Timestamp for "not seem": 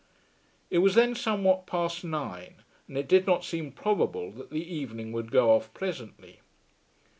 3.27-3.71